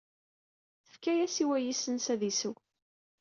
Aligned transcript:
Tefka-as 0.83 1.35
i 1.43 1.45
wayis-nnes 1.49 2.07
ad 2.13 2.21
isew. 2.29 2.53